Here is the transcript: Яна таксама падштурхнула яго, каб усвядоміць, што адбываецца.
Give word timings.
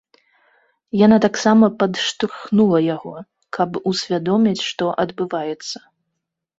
Яна 1.05 1.17
таксама 1.25 1.65
падштурхнула 1.83 2.79
яго, 2.95 3.15
каб 3.61 3.69
усвядоміць, 3.95 4.59
што 4.73 4.93
адбываецца. 5.09 5.77